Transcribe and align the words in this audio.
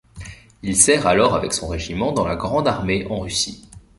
Il 0.63 0.75
sert 0.75 1.05
alors 1.05 1.35
avec 1.35 1.53
son 1.53 1.67
régiment 1.67 2.11
dans 2.11 2.25
la 2.27 2.35
Grande 2.35 2.67
Armée 2.67 3.05
en 3.11 3.19
Russie. 3.19 3.69